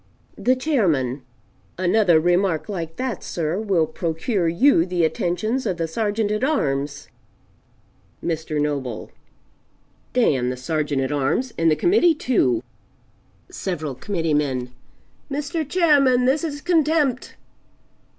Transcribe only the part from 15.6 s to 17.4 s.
Chairman, this is Contempt!"